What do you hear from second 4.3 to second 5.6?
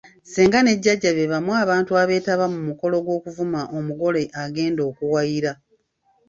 agenda akuwayira.